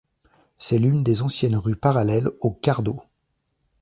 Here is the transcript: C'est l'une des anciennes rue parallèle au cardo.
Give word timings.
C'est 0.57 0.79
l'une 0.79 1.03
des 1.03 1.21
anciennes 1.21 1.55
rue 1.57 1.75
parallèle 1.75 2.31
au 2.39 2.49
cardo. 2.49 3.03